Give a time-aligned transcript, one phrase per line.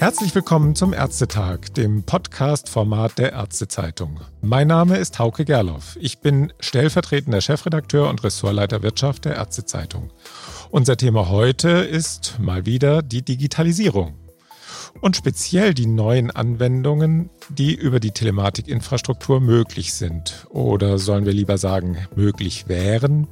[0.00, 4.20] Herzlich willkommen zum Ärztetag, dem Podcast-Format der Ärztezeitung.
[4.40, 5.98] Mein Name ist Hauke Gerloff.
[6.00, 10.10] Ich bin stellvertretender Chefredakteur und Ressortleiter Wirtschaft der Ärztezeitung.
[10.70, 14.14] Unser Thema heute ist mal wieder die Digitalisierung.
[15.00, 20.46] Und speziell die neuen Anwendungen, die über die Telematikinfrastruktur möglich sind.
[20.50, 23.26] Oder sollen wir lieber sagen, möglich wären.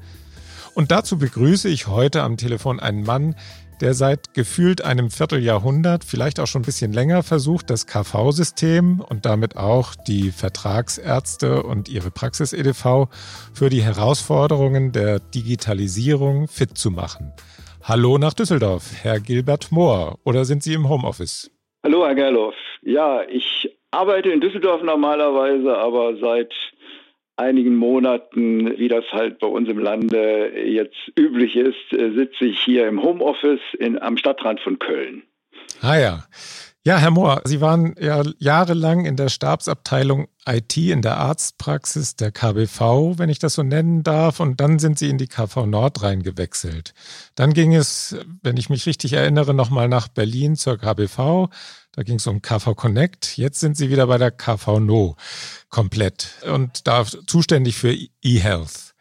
[0.77, 3.35] Und dazu begrüße ich heute am Telefon einen Mann,
[3.81, 9.25] der seit gefühlt einem Vierteljahrhundert, vielleicht auch schon ein bisschen länger, versucht, das KV-System und
[9.25, 13.09] damit auch die Vertragsärzte und ihre Praxis-EDV
[13.55, 17.33] für die Herausforderungen der Digitalisierung fit zu machen.
[17.83, 21.51] Hallo nach Düsseldorf, Herr Gilbert Mohr, oder sind Sie im Homeoffice?
[21.85, 22.55] Hallo, Herr Gerloff.
[22.83, 26.53] Ja, ich arbeite in Düsseldorf normalerweise, aber seit
[27.37, 32.61] einigen Monaten, wie das halt bei uns im Lande jetzt üblich ist, äh, sitze ich
[32.61, 35.23] hier im Homeoffice in, am Stadtrand von Köln.
[35.83, 36.25] Ah ja.
[36.87, 42.31] Ja, Herr Mohr, Sie waren ja jahrelang in der Stabsabteilung IT in der Arztpraxis der
[42.31, 46.05] KBV, wenn ich das so nennen darf, und dann sind Sie in die KV Nord
[46.05, 46.95] reingewechselt.
[47.35, 51.49] Dann ging es, wenn ich mich richtig erinnere, nochmal nach Berlin zur KBV.
[51.91, 53.37] Da ging es um KV Connect.
[53.37, 55.17] Jetzt sind Sie wieder bei der KV No
[55.69, 58.95] komplett und da zuständig für eHealth.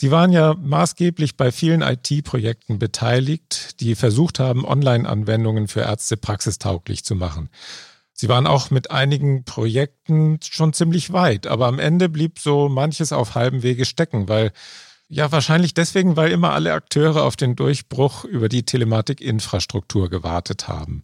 [0.00, 7.04] Sie waren ja maßgeblich bei vielen IT-Projekten beteiligt, die versucht haben, Online-Anwendungen für Ärzte praxistauglich
[7.04, 7.48] zu machen.
[8.12, 13.10] Sie waren auch mit einigen Projekten schon ziemlich weit, aber am Ende blieb so manches
[13.10, 14.52] auf halbem Wege stecken, weil
[15.08, 21.02] ja, wahrscheinlich deswegen, weil immer alle Akteure auf den Durchbruch über die Telematikinfrastruktur gewartet haben.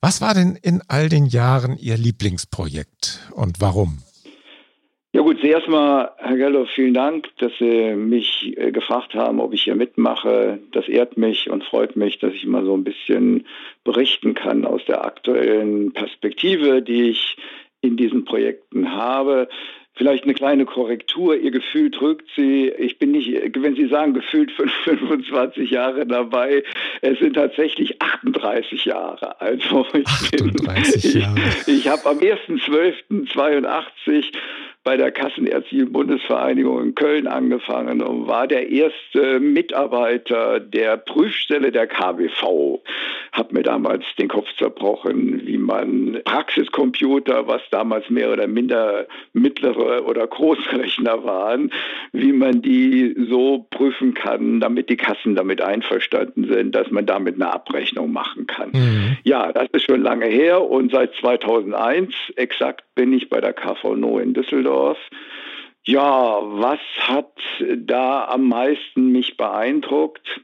[0.00, 4.04] Was war denn in all den Jahren Ihr Lieblingsprojekt und warum?
[5.12, 9.52] Ja gut, zuerst mal, Herr Gello, vielen Dank, dass Sie mich äh, gefragt haben, ob
[9.52, 10.60] ich hier mitmache.
[10.70, 13.44] Das ehrt mich und freut mich, dass ich mal so ein bisschen
[13.82, 17.36] berichten kann aus der aktuellen Perspektive, die ich
[17.80, 19.48] in diesen Projekten habe.
[19.94, 21.36] Vielleicht eine kleine Korrektur.
[21.36, 22.68] Ihr Gefühl drückt Sie.
[22.78, 26.62] Ich bin nicht, wenn Sie sagen, gefühlt 25 Jahre dabei.
[27.00, 29.40] Es sind tatsächlich 38 Jahre.
[29.40, 31.40] Also ich 38 bin, Jahre.
[31.66, 34.26] Ich, ich habe am 1.12.82
[34.90, 41.86] bei der Kassenärztlichen Bundesvereinigung in Köln angefangen und war der erste Mitarbeiter der Prüfstelle der
[41.86, 42.80] KBV.
[43.30, 50.04] Hab mir damals den Kopf zerbrochen, wie man Praxiscomputer, was damals mehr oder minder mittlere
[50.08, 51.70] oder Großrechner waren,
[52.10, 57.36] wie man die so prüfen kann, damit die Kassen damit einverstanden sind, dass man damit
[57.36, 58.70] eine Abrechnung machen kann.
[58.72, 59.18] Mhm.
[59.22, 64.18] Ja, das ist schon lange her und seit 2001 exakt bin ich bei der KVNO
[64.18, 64.79] in Düsseldorf.
[65.84, 67.32] Ja, was hat
[67.76, 70.40] da am meisten mich beeindruckt?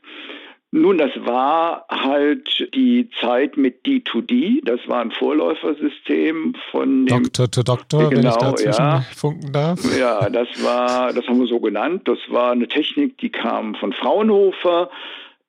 [0.72, 4.60] Nun, das war halt die Zeit mit D2D.
[4.64, 9.00] Das war ein Vorläufersystem von dem Doktor to Doktor, genau, wenn ich dazwischen ja.
[9.14, 9.80] funken darf.
[9.98, 12.02] Ja, das war, das haben wir so genannt.
[12.06, 14.90] Das war eine Technik, die kam von Fraunhofer.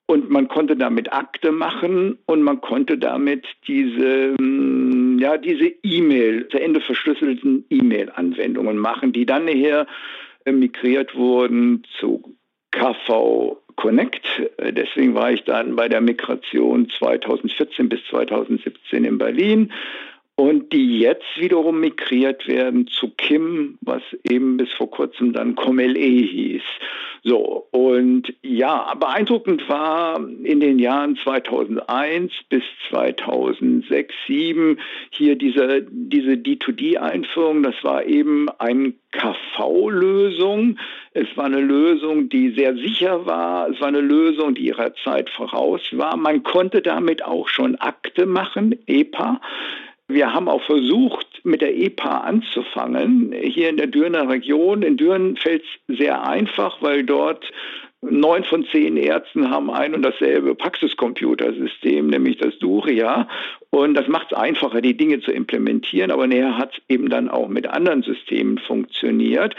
[0.06, 6.48] Und man konnte damit Akte machen und man konnte damit diese, hm, ja, diese E-Mail,
[6.48, 9.86] zu Ende verschlüsselten E-Mail-Anwendungen machen, die dann nachher
[10.44, 12.36] äh, migriert wurden zu
[12.70, 14.26] KV Connect.
[14.58, 19.72] Äh, deswegen war ich dann bei der Migration 2014 bis 2017 in Berlin
[20.38, 25.98] und die jetzt wiederum migriert werden zu Kim, was eben bis vor kurzem dann ComLE
[25.98, 26.62] hieß.
[27.24, 34.78] So, und ja, beeindruckend war in den Jahren 2001 bis 2006, 2007
[35.10, 40.78] hier diese, diese D2D-Einführung, das war eben eine KV-Lösung.
[41.12, 43.68] Es war eine Lösung, die sehr sicher war.
[43.70, 46.16] Es war eine Lösung, die ihrer Zeit voraus war.
[46.16, 49.40] Man konnte damit auch schon Akte machen, EPA.
[50.08, 53.32] Wir haben auch versucht, mit der EPA anzufangen.
[53.32, 54.82] Hier in der Dürner Region.
[54.82, 57.44] In Düren fällt es sehr einfach, weil dort
[58.00, 63.28] neun von zehn Ärzten haben ein und dasselbe Praxiscomputersystem, nämlich das Duria.
[63.68, 66.10] Und das macht es einfacher, die Dinge zu implementieren.
[66.10, 69.54] Aber näher hat es eben dann auch mit anderen Systemen funktioniert.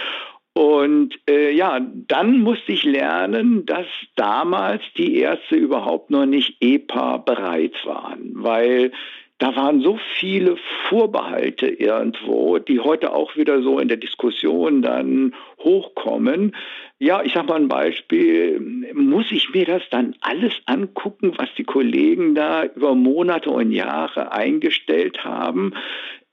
[0.53, 3.85] Und äh, ja, dann musste ich lernen, dass
[4.15, 8.91] damals die Ärzte überhaupt noch nicht EPA bereit waren, weil
[9.39, 10.57] da waren so viele
[10.89, 16.56] Vorbehalte irgendwo, die heute auch wieder so in der Diskussion dann hochkommen.
[17.00, 18.59] Ja, ich sage mal ein Beispiel.
[18.94, 24.31] Muss ich mir das dann alles angucken, was die Kollegen da über Monate und Jahre
[24.31, 25.73] eingestellt haben?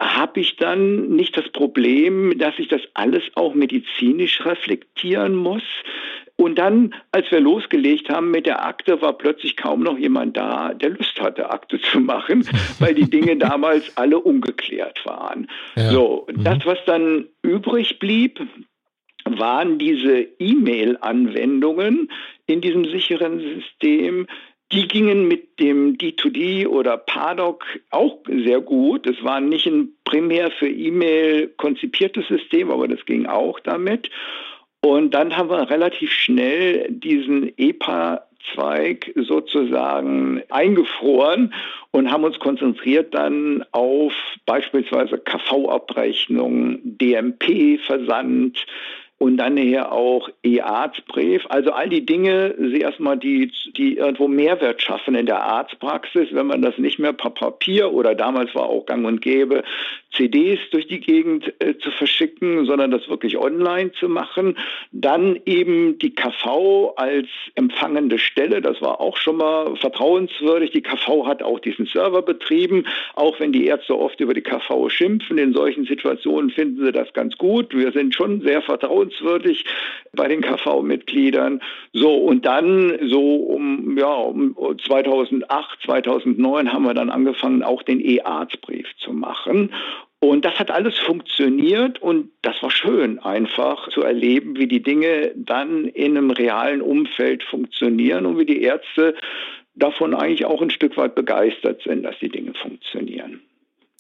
[0.00, 5.62] Habe ich dann nicht das Problem, dass ich das alles auch medizinisch reflektieren muss?
[6.37, 10.75] Und dann, als wir losgelegt haben mit der Akte, war plötzlich kaum noch jemand da,
[10.75, 12.46] der Lust hatte, Akte zu machen,
[12.79, 15.49] weil die Dinge damals alle ungeklärt waren.
[15.76, 15.90] Ja.
[15.90, 16.44] So, mhm.
[16.44, 18.40] das, was dann übrig blieb,
[19.26, 22.11] waren diese E-Mail-Anwendungen
[22.46, 24.26] in diesem sicheren System,
[24.73, 29.06] die gingen mit dem D2D oder PADOC auch sehr gut.
[29.06, 34.11] Es war nicht ein primär für E-Mail konzipiertes System, aber das ging auch damit.
[34.81, 41.55] Und dann haben wir relativ schnell diesen EPA-Zweig sozusagen eingefroren
[41.93, 44.12] und haben uns konzentriert dann auf
[44.46, 48.67] beispielsweise KV-Abrechnung, DMP-Versand,
[49.19, 51.47] und dann hier auch E-Arztbrief.
[51.49, 56.61] Also all die Dinge, erstmal, die, die irgendwo Mehrwert schaffen in der Arztpraxis, wenn man
[56.61, 59.65] das nicht mehr per Papier oder damals war auch gang und gäbe,
[60.13, 64.57] CDs durch die Gegend äh, zu verschicken, sondern das wirklich online zu machen.
[64.93, 70.71] Dann eben die KV als empfangende Stelle, das war auch schon mal vertrauenswürdig.
[70.71, 74.89] Die KV hat auch diesen Server betrieben, auch wenn die Ärzte oft über die KV
[74.89, 75.39] schimpfen.
[75.39, 77.75] In solchen Situationen finden sie das ganz gut.
[77.75, 79.06] Wir sind schon sehr vertrauenswürdig
[80.12, 81.61] bei den KV-Mitgliedern.
[81.93, 88.00] So, und dann so um, ja, um 2008, 2009 haben wir dann angefangen, auch den
[88.00, 89.73] E-Arztbrief zu machen.
[90.19, 95.32] Und das hat alles funktioniert und das war schön, einfach zu erleben, wie die Dinge
[95.37, 99.14] dann in einem realen Umfeld funktionieren und wie die Ärzte
[99.75, 103.43] davon eigentlich auch ein Stück weit begeistert sind, dass die Dinge funktionieren.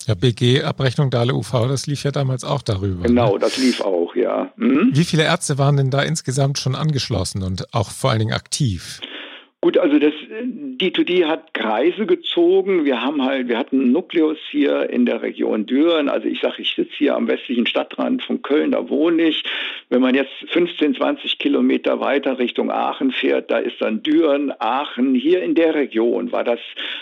[0.06, 3.02] Ja, BG-Abrechnung Dale UV, das lief ja damals auch darüber.
[3.02, 3.08] Ne?
[3.08, 3.38] Genau, ne?
[3.40, 4.52] das lief auch, ja.
[4.56, 4.90] Mhm.
[4.92, 9.00] Wie viele Ärzte waren denn da insgesamt schon angeschlossen und auch vor allen Dingen aktiv?
[9.66, 10.14] Gut, also das
[10.78, 12.84] D2D hat Kreise gezogen.
[12.84, 16.08] Wir haben halt, wir hatten einen Nukleus hier in der Region Düren.
[16.08, 19.42] Also ich sage, ich sitze hier am westlichen Stadtrand von Köln, da wohne ich.
[19.88, 25.16] Wenn man jetzt 15, 20 Kilometer weiter Richtung Aachen fährt, da ist dann Düren, Aachen.
[25.16, 26.60] Hier in der Region war das,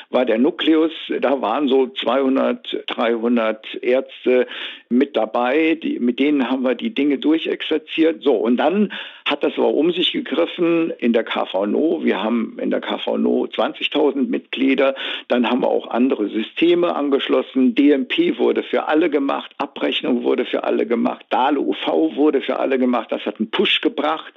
[0.09, 0.93] war der Nukleus.
[1.21, 4.47] Da waren so 200, 300 Ärzte
[4.89, 5.75] mit dabei.
[5.75, 8.23] Die, mit denen haben wir die Dinge durchexerziert.
[8.23, 8.91] So, und dann
[9.27, 12.01] hat das aber um sich gegriffen in der KVNO.
[12.05, 14.95] Wir haben in der KVNO 20.000 Mitglieder.
[15.29, 17.75] Dann haben wir auch andere Systeme angeschlossen.
[17.75, 22.79] DMP wurde für alle gemacht, Abrechnung wurde für alle gemacht, DALE UV wurde für alle
[22.79, 23.11] gemacht.
[23.11, 24.33] Das hat einen Push gebracht,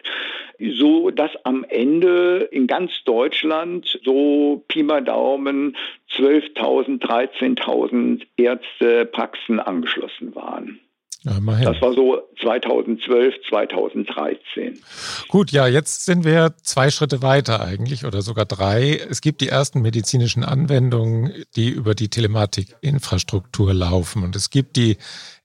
[0.59, 5.75] so dass am Ende in ganz Deutschland so Pi mal Daumen
[6.11, 10.79] 12.000, 13.000 Ärztepraxen angeschlossen waren.
[11.27, 14.79] Ja, das war so 2012, 2013.
[15.27, 18.99] Gut, ja, jetzt sind wir zwei Schritte weiter eigentlich oder sogar drei.
[19.09, 24.97] Es gibt die ersten medizinischen Anwendungen, die über die Telematikinfrastruktur laufen und es gibt die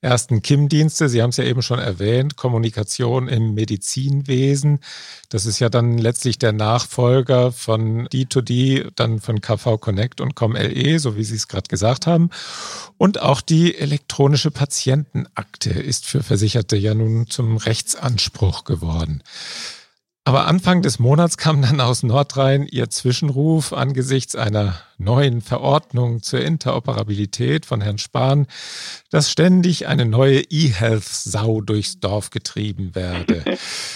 [0.02, 1.08] ersten KIM-Dienste.
[1.08, 4.80] Sie haben es ja eben schon erwähnt, Kommunikation im Medizinwesen.
[5.28, 10.98] Das ist ja dann letztlich der Nachfolger von D2D, dann von KV Connect und ComLE,
[10.98, 12.30] so wie Sie es gerade gesagt haben.
[12.98, 19.22] Und auch die elektronische Patientenakte ist für Versicherte ja nun zum Rechtsanspruch geworden.
[20.24, 26.40] Aber Anfang des Monats kam dann aus Nordrhein Ihr Zwischenruf angesichts einer neuen Verordnung zur
[26.40, 28.46] Interoperabilität von Herrn Spahn,
[29.10, 33.44] dass ständig eine neue E-Health-Sau durchs Dorf getrieben werde.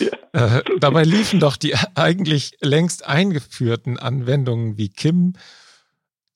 [0.00, 0.08] ja.
[0.56, 5.35] äh, dabei liefen doch die eigentlich längst eingeführten Anwendungen wie KIM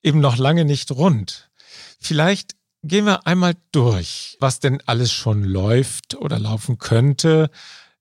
[0.04, 1.50] eben noch lange nicht rund.
[1.99, 2.54] Vielleicht
[2.85, 7.50] gehen wir einmal durch, was denn alles schon läuft oder laufen könnte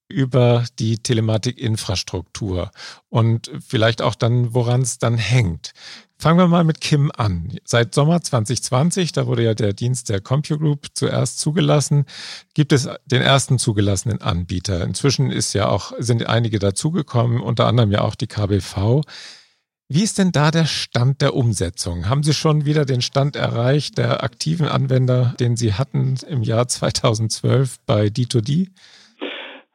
[0.10, 2.72] über die Telematikinfrastruktur
[3.10, 5.74] und vielleicht auch dann, woran es dann hängt.
[6.18, 7.56] Fangen wir mal mit Kim an.
[7.64, 12.06] Seit Sommer 2020, da wurde ja der Dienst der CompuGroup zuerst zugelassen,
[12.54, 14.84] gibt es den ersten zugelassenen Anbieter.
[14.84, 19.04] Inzwischen ist ja auch, sind einige dazugekommen, unter anderem ja auch die KBV.
[19.88, 22.10] Wie ist denn da der Stand der Umsetzung?
[22.10, 26.68] Haben Sie schon wieder den Stand erreicht der aktiven Anwender, den Sie hatten im Jahr
[26.68, 28.68] 2012 bei D2D?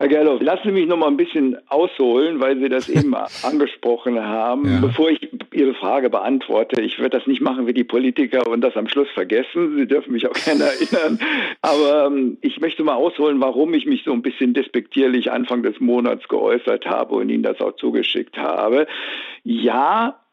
[0.00, 4.20] Herr Gerloff, lassen Sie mich noch mal ein bisschen ausholen, weil Sie das eben angesprochen
[4.20, 4.68] haben.
[4.68, 4.80] Ja.
[4.80, 5.20] Bevor ich
[5.52, 9.08] Ihre Frage beantworte, ich werde das nicht machen wie die Politiker und das am Schluss
[9.14, 9.76] vergessen.
[9.78, 11.20] Sie dürfen mich auch gerne erinnern.
[11.62, 15.78] Aber ähm, ich möchte mal ausholen, warum ich mich so ein bisschen despektierlich Anfang des
[15.78, 18.88] Monats geäußert habe und Ihnen das auch zugeschickt habe.
[19.44, 20.24] Ja,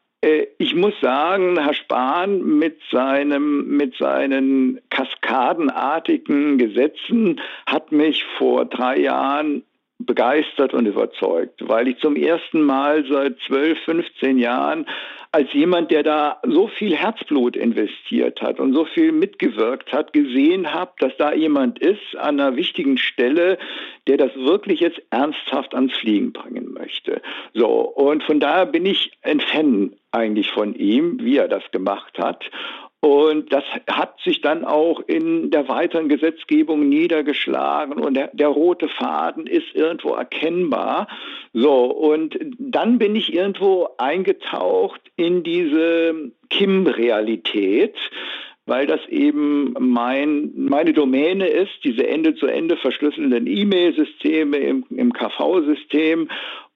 [0.58, 9.00] ich muss sagen, Herr Spahn mit, seinem, mit seinen kaskadenartigen Gesetzen hat mich vor drei
[9.00, 9.64] Jahren
[10.06, 14.86] begeistert und überzeugt, weil ich zum ersten Mal seit 12, 15 Jahren
[15.34, 20.74] als jemand, der da so viel Herzblut investiert hat und so viel mitgewirkt hat, gesehen
[20.74, 23.58] habe, dass da jemand ist an einer wichtigen Stelle,
[24.06, 27.22] der das wirklich jetzt ernsthaft ans Fliegen bringen möchte.
[27.54, 32.18] So, und von daher bin ich ein Fan eigentlich von ihm, wie er das gemacht
[32.18, 32.44] hat.
[33.04, 38.86] Und das hat sich dann auch in der weiteren Gesetzgebung niedergeschlagen und der, der, rote
[38.86, 41.08] Faden ist irgendwo erkennbar.
[41.52, 47.96] So, und dann bin ich irgendwo eingetaucht in diese Kim-Realität
[48.64, 56.28] weil das eben mein, meine Domäne ist, diese Ende-zu-Ende verschlüsselnden E-Mail-Systeme im, im KV-System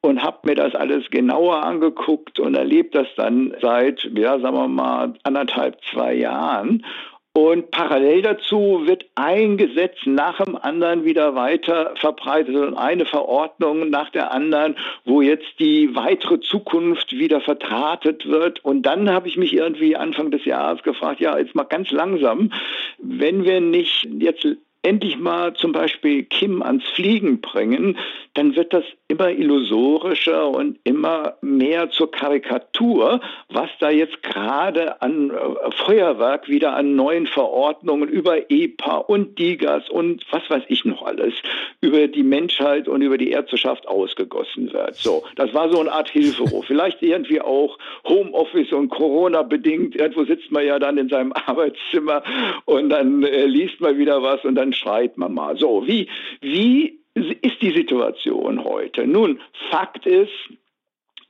[0.06, 4.68] und habe mir das alles genauer angeguckt und erlebt das dann seit, ja, sagen wir
[4.68, 6.84] mal, anderthalb, zwei Jahren.
[7.32, 13.90] Und parallel dazu wird ein Gesetz nach dem anderen wieder weiter verbreitet und eine Verordnung
[13.90, 18.64] nach der anderen, wo jetzt die weitere Zukunft wieder vertratet wird.
[18.64, 22.52] Und dann habe ich mich irgendwie Anfang des Jahres gefragt, ja, jetzt mal ganz langsam,
[22.98, 24.46] wenn wir nicht jetzt
[24.86, 27.98] endlich mal zum Beispiel Kim ans Fliegen bringen,
[28.34, 35.30] dann wird das immer illusorischer und immer mehr zur Karikatur, was da jetzt gerade an
[35.30, 41.02] äh, Feuerwerk wieder an neuen Verordnungen über EPA und DIGAS und was weiß ich noch
[41.02, 41.34] alles
[41.80, 44.96] über die Menschheit und über die Ärzteschaft ausgegossen wird.
[44.96, 46.66] So, das war so eine Art Hilferuf.
[46.66, 49.96] Vielleicht irgendwie auch Homeoffice und Corona bedingt.
[49.96, 52.22] Irgendwo sitzt man ja dann in seinem Arbeitszimmer
[52.64, 55.56] und dann äh, liest man wieder was und dann schreit man mal.
[55.56, 56.08] So, wie,
[56.40, 59.06] wie ist die Situation heute?
[59.06, 59.40] Nun,
[59.70, 60.32] Fakt ist,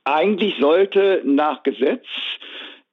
[0.03, 2.05] eigentlich sollte nach Gesetz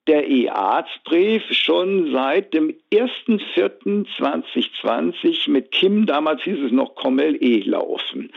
[0.07, 8.31] der E-Arztbrief schon seit dem 1.4.2020 mit Kim, damals hieß es noch Commel E, laufen.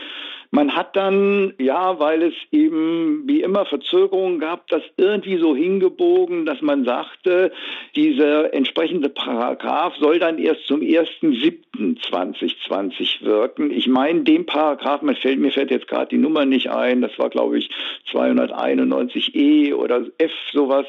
[0.50, 6.46] Man hat dann, ja, weil es eben wie immer Verzögerungen gab, das irgendwie so hingebogen,
[6.46, 7.52] dass man sagte,
[7.94, 13.70] dieser entsprechende Paragraph soll dann erst zum 1.7.2020 wirken.
[13.70, 17.18] Ich meine, dem Paragraph, mir fällt, mir fällt jetzt gerade die Nummer nicht ein, das
[17.18, 17.68] war glaube ich
[18.10, 20.86] 291e oder F sowas,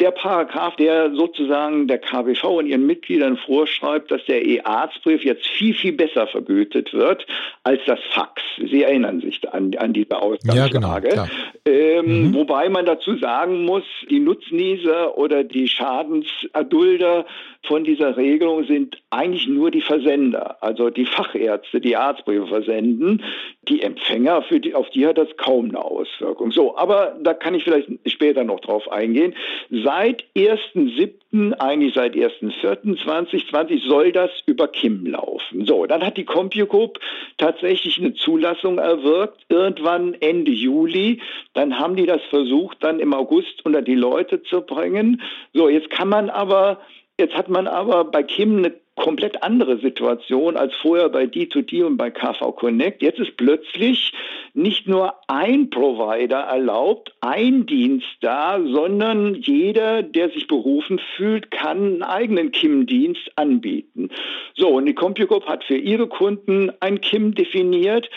[0.00, 5.74] der Paragraph, der sozusagen der KBV und ihren Mitgliedern vorschreibt, dass der E-Arztbrief jetzt viel,
[5.74, 7.26] viel besser vergütet wird
[7.64, 8.42] als das Fax.
[8.58, 10.78] Sie erinnern sich an, an diese Ausgangslage.
[10.78, 11.26] Ja, genau,
[11.64, 12.34] ähm, mhm.
[12.34, 17.26] Wobei man dazu sagen muss, die Nutznießer oder die Schadenserdulder
[17.66, 23.22] von dieser Regelung sind eigentlich nur die Versender, also die Fachärzte, die Arztbriefe versenden.
[23.68, 26.52] Die Empfänger, die, auf die hat das kaum eine Auswirkung.
[26.52, 29.34] So, aber da kann ich vielleicht später noch drauf eingehen.
[29.70, 35.66] Seit 1.7., eigentlich seit 1.4.2020 soll das über Kim laufen.
[35.66, 36.98] So, dann hat die CompuGroup
[37.36, 41.20] tatsächlich eine Zulassung erwirkt, irgendwann Ende Juli.
[41.52, 45.20] Dann haben die das versucht, dann im August unter die Leute zu bringen.
[45.52, 46.80] So, jetzt kann man aber
[47.18, 51.96] Jetzt hat man aber bei Kim eine komplett andere Situation als vorher bei D2D und
[51.96, 53.02] bei KV Connect.
[53.02, 54.12] Jetzt ist plötzlich
[54.54, 61.78] nicht nur ein Provider erlaubt, ein Dienst da, sondern jeder, der sich berufen fühlt, kann
[61.78, 64.10] einen eigenen KIM-Dienst anbieten.
[64.54, 68.10] So, und die CompuGroup hat für ihre Kunden ein KIM definiert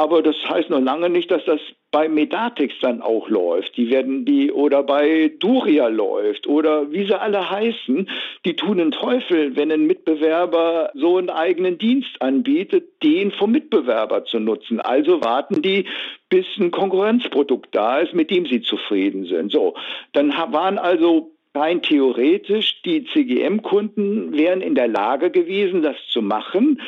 [0.00, 3.76] aber das heißt noch lange nicht, dass das bei Medatix dann auch läuft.
[3.76, 8.08] Die werden die oder bei Duria läuft oder wie sie alle heißen,
[8.44, 14.24] die tun den Teufel, wenn ein Mitbewerber so einen eigenen Dienst anbietet, den vom Mitbewerber
[14.24, 14.80] zu nutzen.
[14.80, 15.86] Also warten die,
[16.28, 19.50] bis ein Konkurrenzprodukt da ist, mit dem sie zufrieden sind.
[19.50, 19.74] So,
[20.12, 26.80] dann waren also Rein theoretisch, die CGM-Kunden wären in der Lage gewesen, das zu machen,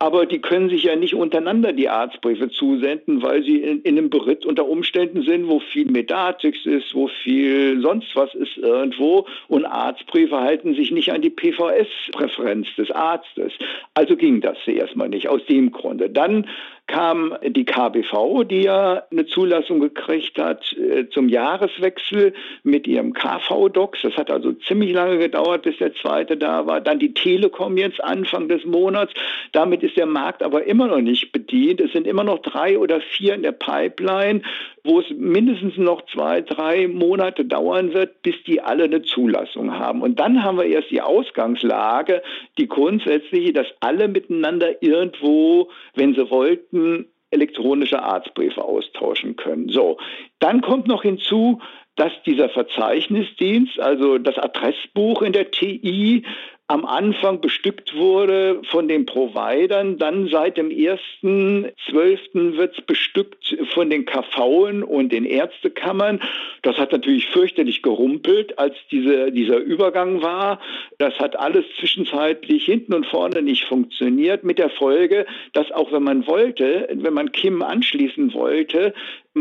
[0.00, 4.10] aber die können sich ja nicht untereinander die Arztbriefe zusenden, weil sie in, in einem
[4.10, 9.26] Beritt unter Umständen sind, wo viel Medatix ist, wo viel sonst was ist irgendwo.
[9.48, 13.52] Und Arztbriefe halten sich nicht an die PVS-Präferenz des Arztes.
[13.94, 16.08] Also ging das erstmal nicht aus dem Grunde.
[16.08, 16.46] Dann
[16.88, 22.32] kam die KBV, die ja eine Zulassung gekriegt hat äh, zum Jahreswechsel
[22.64, 24.00] mit ihrem KV-Docs.
[24.02, 26.80] Das hat also ziemlich lange gedauert, bis der zweite da war.
[26.80, 29.12] Dann die Telekom jetzt Anfang des Monats.
[29.52, 31.80] Damit ist der Markt aber immer noch nicht bedient.
[31.80, 34.42] Es sind immer noch drei oder vier in der Pipeline,
[34.88, 40.00] wo es mindestens noch zwei, drei Monate dauern wird, bis die alle eine Zulassung haben.
[40.00, 42.22] Und dann haben wir erst die Ausgangslage,
[42.56, 49.68] die grundsätzliche, dass alle miteinander irgendwo, wenn sie wollten, elektronische Arztbriefe austauschen können.
[49.68, 49.98] So,
[50.38, 51.60] dann kommt noch hinzu,
[51.96, 56.24] dass dieser Verzeichnisdienst, also das Adressbuch in der TI,
[56.68, 59.96] am Anfang bestückt wurde von den Providern.
[59.96, 62.56] Dann seit dem 1.12.
[62.58, 66.20] wird es bestückt von den KVen und den Ärztekammern.
[66.60, 70.60] Das hat natürlich fürchterlich gerumpelt, als diese, dieser Übergang war.
[70.98, 76.02] Das hat alles zwischenzeitlich hinten und vorne nicht funktioniert, mit der Folge, dass auch wenn
[76.02, 78.92] man wollte, wenn man Kim anschließen wollte,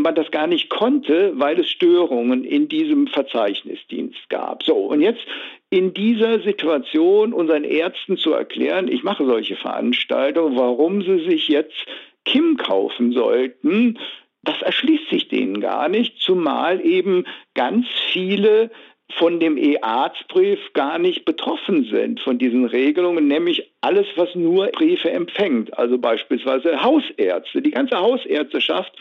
[0.01, 4.63] man das gar nicht konnte, weil es Störungen in diesem Verzeichnisdienst gab.
[4.63, 5.25] So, und jetzt
[5.69, 11.85] in dieser Situation unseren Ärzten zu erklären, ich mache solche Veranstaltungen, warum sie sich jetzt
[12.23, 13.99] Kim kaufen sollten,
[14.43, 18.71] das erschließt sich denen gar nicht, zumal eben ganz viele
[19.11, 25.09] von dem E-Arztbrief gar nicht betroffen sind von diesen Regelungen, nämlich alles, was nur Briefe
[25.09, 27.61] empfängt, also beispielsweise Hausärzte.
[27.61, 28.93] Die ganze Hausärzteschaft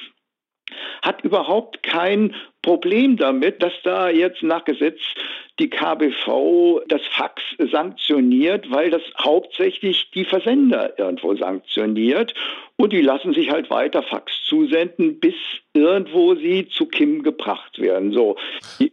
[1.02, 2.34] hat überhaupt kein
[2.66, 4.98] Problem damit, dass da jetzt nach Gesetz
[5.60, 12.34] die KBV das Fax sanktioniert, weil das hauptsächlich die Versender irgendwo sanktioniert.
[12.74, 15.36] Und die lassen sich halt weiter Fax zusenden, bis
[15.76, 18.12] irgendwo sie zu Kim gebracht werden.
[18.12, 18.36] So.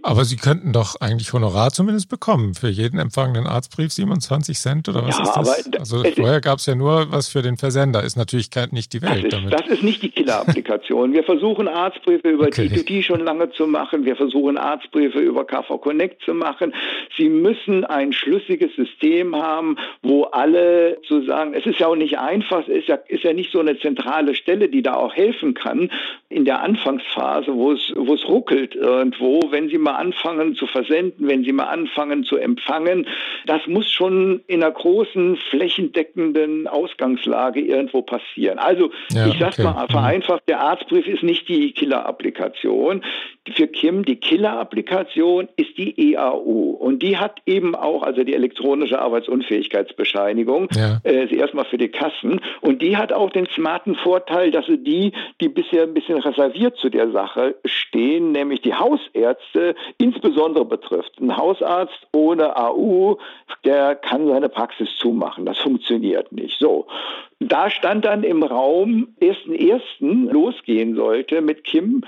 [0.02, 5.06] Aber Sie könnten doch eigentlich Honorar zumindest bekommen für jeden empfangenen Arztbrief 27 Cent oder
[5.06, 5.80] was ja, ist das?
[5.80, 8.04] also vorher gab es ja nur was für den Versender.
[8.04, 9.54] Ist natürlich nicht die Welt das ist, damit.
[9.54, 11.14] Das ist nicht die Killer-Applikation.
[11.14, 12.70] Wir versuchen Arztbriefe über okay.
[12.70, 14.06] TTT schon lange zu machen.
[14.06, 16.74] Wir versuchen Arztbriefe über KV Connect zu machen.
[17.18, 22.18] Sie müssen ein schlüssiges System haben, wo alle zu sagen, es ist ja auch nicht
[22.20, 25.54] einfach, es ist ja, ist ja nicht so eine zentrale Stelle, die da auch helfen
[25.54, 25.92] kann
[26.30, 31.28] in der Anfangsphase, wo es, wo es ruckelt irgendwo, wenn Sie mal anfangen zu versenden,
[31.28, 33.08] wenn Sie mal anfangen zu empfangen.
[33.46, 38.58] Das muss schon in einer großen, flächendeckenden Ausgangslage irgendwo passieren.
[38.58, 39.64] Also ja, ich sage okay.
[39.64, 43.04] mal vereinfacht, der Arztbrief ist nicht die Killer-Applikation.
[43.56, 49.00] Für Kim die Killer-Applikation ist die EAU und die hat eben auch, also die elektronische
[49.00, 51.02] Arbeitsunfähigkeitsbescheinigung, ja.
[51.04, 55.12] äh, erstmal für die Kassen und die hat auch den smarten Vorteil, dass sie die,
[55.42, 61.20] die bisher ein bisschen reserviert zu der Sache stehen, nämlich die Hausärzte insbesondere betrifft.
[61.20, 63.18] Ein Hausarzt ohne AU,
[63.66, 65.46] der kann seine Praxis zumachen.
[65.46, 66.60] Das funktioniert nicht.
[66.60, 66.86] So.
[67.40, 70.32] Da stand dann im Raum, 1.1.
[70.32, 72.04] losgehen sollte mit Kim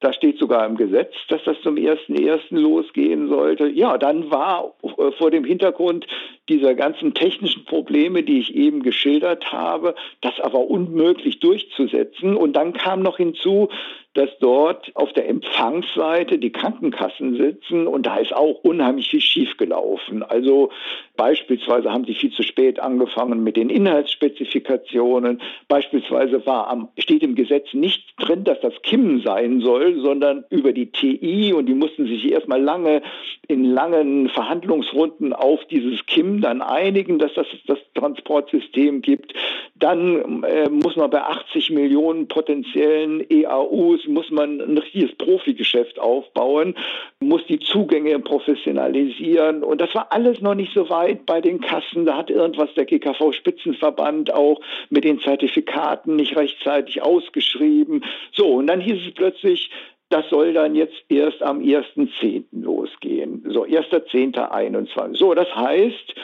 [0.00, 2.40] da steht sogar im Gesetz, dass das zum 1.1.
[2.50, 3.68] losgehen sollte.
[3.68, 6.06] Ja, dann war äh, vor dem Hintergrund
[6.48, 12.36] dieser ganzen technischen Probleme, die ich eben geschildert habe, das aber unmöglich durchzusetzen.
[12.36, 13.68] Und dann kam noch hinzu,
[14.14, 20.24] dass dort auf der Empfangsseite die Krankenkassen sitzen und da ist auch unheimlich viel schiefgelaufen.
[20.24, 20.70] Also
[21.16, 25.40] beispielsweise haben sie viel zu spät angefangen mit den Inhaltsspezifikationen.
[25.68, 30.72] Beispielsweise war am, steht im Gesetz nicht drin, dass das KIM sein soll, sondern über
[30.72, 33.02] die TI und die mussten sich erstmal lange
[33.46, 39.34] in langen Verhandlungsrunden auf dieses KIM dann einigen, dass das das Transportsystem gibt.
[39.76, 46.74] Dann äh, muss man bei 80 Millionen potenziellen EAUs muss man ein richtiges Profigeschäft aufbauen,
[47.20, 52.06] muss die Zugänge professionalisieren und das war alles noch nicht so weit bei den Kassen.
[52.06, 58.04] Da hat irgendwas der GKV-Spitzenverband auch mit den Zertifikaten nicht rechtzeitig ausgeschrieben.
[58.32, 59.70] So, und dann hieß es plötzlich,
[60.10, 62.44] das soll dann jetzt erst am 1.10.
[62.52, 63.44] losgehen.
[63.48, 65.16] So, 1.10.21.
[65.16, 66.14] So, das heißt,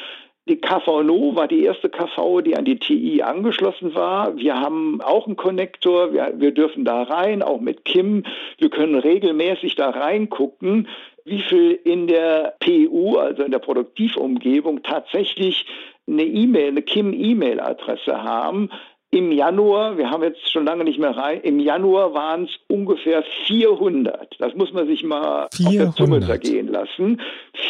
[0.48, 4.36] die KVNO war die erste KV, die an die TI angeschlossen war.
[4.36, 6.12] Wir haben auch einen Konnektor.
[6.12, 8.24] Wir, wir dürfen da rein, auch mit Kim.
[8.58, 10.86] Wir können regelmäßig da reingucken,
[11.24, 15.66] wie viel in der PU, also in der Produktivumgebung, tatsächlich
[16.06, 18.70] eine E-Mail, eine Kim-E-Mail-Adresse haben.
[19.10, 23.24] Im Januar, wir haben jetzt schon lange nicht mehr rein, im Januar waren es ungefähr
[23.46, 24.36] 400.
[24.38, 25.88] Das muss man sich mal 400.
[25.88, 27.20] auf der Zunge zergehen lassen.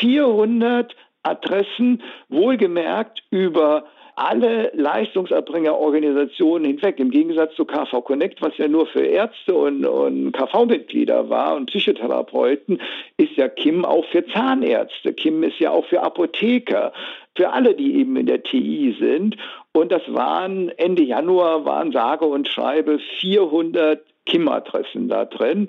[0.00, 0.94] 400
[1.26, 3.84] Adressen, wohlgemerkt über
[4.16, 6.98] alle Leistungserbringerorganisationen hinweg.
[6.98, 11.66] Im Gegensatz zu KV Connect, was ja nur für Ärzte und, und KV-Mitglieder war und
[11.66, 12.80] Psychotherapeuten,
[13.18, 15.12] ist ja KIM auch für Zahnärzte.
[15.12, 16.94] KIM ist ja auch für Apotheker,
[17.36, 19.36] für alle, die eben in der TI sind.
[19.72, 25.68] Und das waren Ende Januar waren sage und schreibe 400 KIM-Adressen da drin.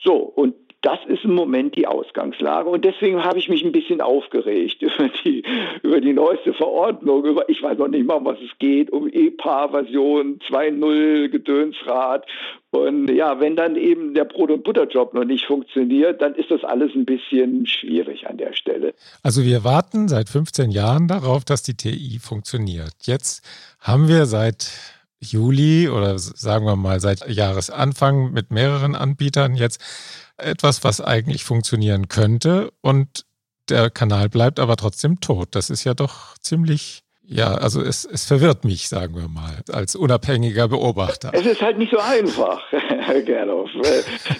[0.00, 2.68] So, und das ist im Moment die Ausgangslage.
[2.68, 5.42] Und deswegen habe ich mich ein bisschen aufgeregt über die,
[5.82, 9.08] über die neueste Verordnung, über, ich weiß noch nicht mal, um was es geht, um
[9.08, 12.26] EPA-Version 2.0 Gedönsrad.
[12.70, 16.62] Und ja, wenn dann eben der Brot- und Butterjob noch nicht funktioniert, dann ist das
[16.64, 18.94] alles ein bisschen schwierig an der Stelle.
[19.22, 22.94] Also wir warten seit 15 Jahren darauf, dass die TI funktioniert.
[23.02, 23.42] Jetzt
[23.80, 29.80] haben wir seit Juli oder sagen wir mal seit Jahresanfang mit mehreren Anbietern jetzt
[30.36, 32.72] etwas, was eigentlich funktionieren könnte.
[32.80, 33.24] Und
[33.68, 35.48] der Kanal bleibt aber trotzdem tot.
[35.52, 39.94] Das ist ja doch ziemlich ja, also es, es verwirrt mich, sagen wir mal, als
[39.94, 41.30] unabhängiger Beobachter.
[41.34, 43.68] Es ist halt nicht so einfach, Herr Gerloff.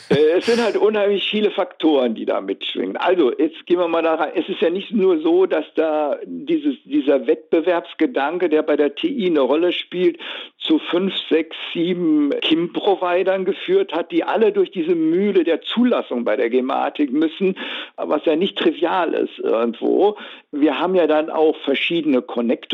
[0.08, 2.96] Äh, es sind halt unheimlich viele Faktoren, die da mitschwingen.
[2.96, 4.32] Also, jetzt gehen wir mal da rein.
[4.34, 9.26] Es ist ja nicht nur so, dass da dieses, dieser Wettbewerbsgedanke, der bei der TI
[9.26, 10.18] eine Rolle spielt,
[10.56, 16.36] zu fünf, sechs, sieben KIM-Providern geführt hat, die alle durch diese Mühle der Zulassung bei
[16.36, 17.56] der Gematik müssen,
[17.96, 20.16] was ja nicht trivial ist irgendwo.
[20.52, 22.22] Wir haben ja dann auch verschiedene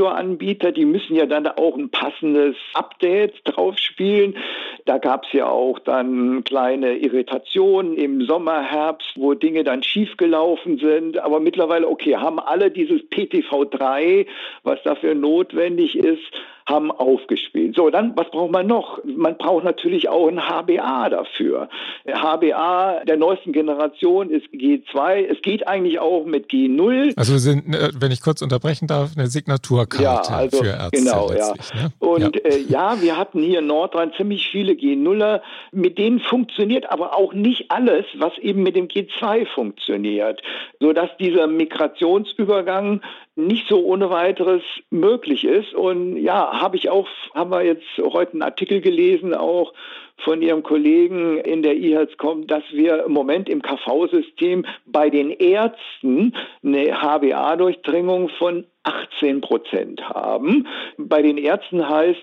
[0.05, 4.37] Konnektoranbieter, die müssen ja dann auch ein passendes Update drauf spielen.
[4.85, 10.79] Da gab es ja auch dann kleine Irritationen im Sommer, Herbst, wo Dinge dann schiefgelaufen
[10.79, 11.19] sind.
[11.19, 14.27] Aber mittlerweile, okay, haben alle dieses PTV3,
[14.63, 16.23] was dafür notwendig ist,
[16.67, 17.77] haben aufgespielt.
[17.77, 18.99] So, dann, was braucht man noch?
[19.05, 21.69] Man braucht natürlich auch ein HBA dafür.
[22.07, 25.27] HBA der neuesten Generation ist G2.
[25.27, 27.13] Es geht eigentlich auch mit G0.
[27.17, 30.99] Also sind, äh, wenn ich kurz unterbrechen darf, eine Signaturkarte ja, also, für Ärzte.
[30.99, 31.53] Genau, ja.
[31.53, 31.93] Ne?
[31.99, 32.43] Und ja.
[32.51, 35.43] Äh, ja, wir hatten hier in Nordrhein ziemlich viele G0er.
[35.71, 40.41] Mit denen funktioniert aber auch nicht alles, was eben mit dem G2 funktioniert.
[40.81, 43.03] Sodass dieser Migrationsübergang
[43.37, 45.75] nicht so ohne weiteres möglich ist.
[45.75, 49.73] Und ja, habe ich auch, haben wir jetzt heute einen Artikel gelesen, auch
[50.19, 56.35] von Ihrem Kollegen in der IHELSCOM, dass wir im Moment im KV-System bei den Ärzten
[56.63, 60.69] eine HBA-Durchdringung von 18 Prozent haben.
[60.97, 62.23] Bei den Ärzten heißt,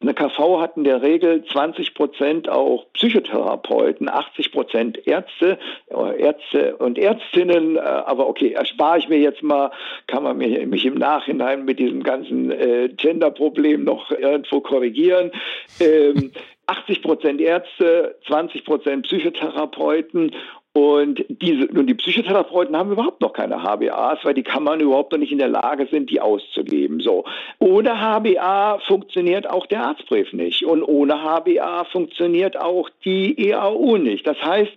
[0.00, 5.58] eine KV hat in der Regel 20 Prozent auch Psychotherapeuten, 80 Prozent Ärzte,
[5.88, 7.76] äh, Ärzte und Ärztinnen.
[7.76, 9.72] Äh, aber okay, erspare ich mir jetzt mal,
[10.06, 15.32] kann man mich im Nachhinein mit diesem ganzen äh, Gender-Problem noch irgendwo korrigieren.
[15.80, 16.30] Ähm,
[16.66, 20.32] 80 Prozent Ärzte, 20 Prozent Psychotherapeuten
[20.78, 25.18] und diese, nun die Psychotherapeuten haben überhaupt noch keine HBAs, weil die Kammern überhaupt noch
[25.18, 27.00] nicht in der Lage sind, die auszugeben.
[27.00, 27.24] So.
[27.58, 30.64] Ohne HBA funktioniert auch der Arztbrief nicht.
[30.64, 34.24] Und ohne HBA funktioniert auch die EAU nicht.
[34.24, 34.70] Das heißt,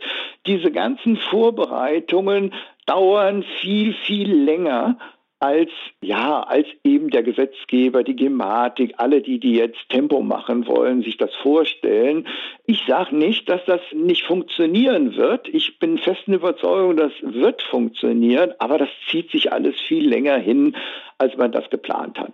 [0.48, 2.52] diese ganzen Vorbereitungen
[2.88, 4.98] dauern viel, viel länger
[5.42, 11.02] als, ja, als eben der Gesetzgeber, die Gematik, alle die, die jetzt Tempo machen wollen,
[11.02, 12.28] sich das vorstellen.
[12.68, 15.48] Ich sage nicht, dass das nicht funktionieren wird.
[15.48, 20.76] Ich bin festen Überzeugung, das wird funktionieren, aber das zieht sich alles viel länger hin,
[21.18, 22.34] als man das geplant hat.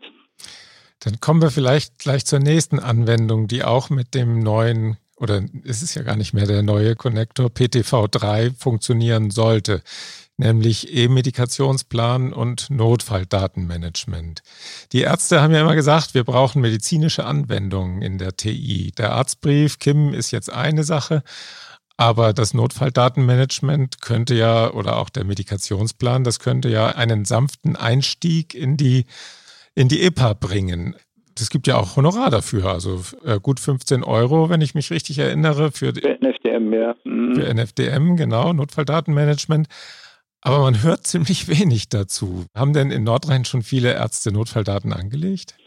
[0.99, 5.81] Dann kommen wir vielleicht gleich zur nächsten Anwendung, die auch mit dem neuen oder es
[5.81, 9.81] ist ja gar nicht mehr der neue Connector PTV3 funktionieren sollte
[10.37, 14.43] nämlich E-Medikationsplan und Notfalldatenmanagement.
[14.91, 18.91] Die Ärzte haben ja immer gesagt, wir brauchen medizinische Anwendungen in der TI.
[18.97, 21.23] Der Arztbrief, Kim, ist jetzt eine Sache,
[21.97, 28.53] aber das Notfalldatenmanagement könnte ja, oder auch der Medikationsplan, das könnte ja einen sanften Einstieg
[28.53, 29.05] in die,
[29.73, 30.95] in die EPA bringen.
[31.39, 35.19] Es gibt ja auch Honorar dafür, also äh, gut 15 Euro, wenn ich mich richtig
[35.19, 36.95] erinnere, für, für NFDM, ja.
[37.03, 37.35] Mhm.
[37.35, 39.67] Für NFDM, genau, Notfalldatenmanagement.
[40.47, 42.45] Aber man hört ziemlich wenig dazu.
[42.55, 45.57] Haben denn in Nordrhein schon viele Ärzte Notfalldaten angelegt?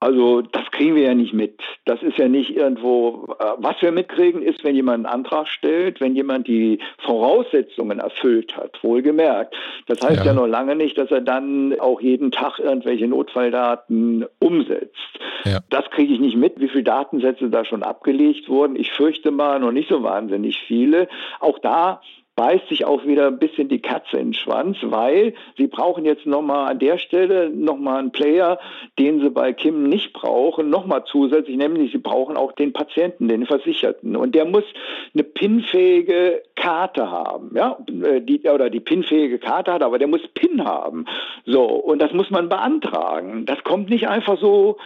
[0.00, 1.60] Also das kriegen wir ja nicht mit.
[1.84, 6.00] Das ist ja nicht irgendwo, äh, was wir mitkriegen, ist, wenn jemand einen Antrag stellt,
[6.00, 9.54] wenn jemand die Voraussetzungen erfüllt hat, wohlgemerkt.
[9.86, 14.24] Das heißt ja, ja noch lange nicht, dass er dann auch jeden Tag irgendwelche Notfalldaten
[14.40, 15.20] umsetzt.
[15.44, 15.60] Ja.
[15.68, 18.74] Das kriege ich nicht mit, wie viele Datensätze da schon abgelegt wurden.
[18.74, 21.08] Ich fürchte mal noch nicht so wahnsinnig viele.
[21.38, 22.00] Auch da
[22.36, 26.26] beißt sich auch wieder ein bisschen die Katze in den Schwanz, weil sie brauchen jetzt
[26.26, 28.58] nochmal an der Stelle nochmal einen Player,
[28.98, 33.46] den sie bei Kim nicht brauchen, nochmal zusätzlich, nämlich sie brauchen auch den Patienten, den
[33.46, 34.16] Versicherten.
[34.16, 34.64] Und der muss
[35.12, 40.26] eine pinfähige Karte haben, ja, äh, die, oder die pinfähige Karte hat, aber der muss
[40.28, 41.06] PIN haben.
[41.44, 43.46] So, und das muss man beantragen.
[43.46, 44.76] Das kommt nicht einfach so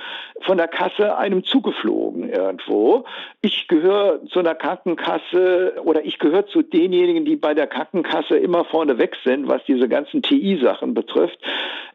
[0.40, 3.04] von der Kasse einem zugeflogen irgendwo.
[3.40, 8.64] Ich gehöre zu einer Krankenkasse oder ich gehöre zu denjenigen, die bei der Krankenkasse immer
[8.64, 11.38] vorne weg sind, was diese ganzen TI-Sachen betrifft.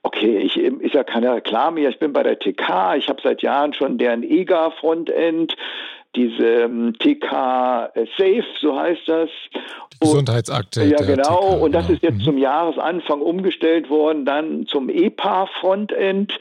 [0.03, 3.73] Okay, ich ist ja keine Reklame ich bin bei der TK, ich habe seit Jahren
[3.73, 5.55] schon deren EGA-Frontend
[6.15, 7.31] diese ähm, TK
[8.17, 9.29] Safe, so heißt das.
[9.93, 10.83] Die Gesundheitsakte.
[10.83, 11.55] ja, genau.
[11.55, 11.95] TK, und das genau.
[11.95, 12.23] ist jetzt mhm.
[12.23, 16.33] zum Jahresanfang umgestellt worden, dann zum EPA Frontend.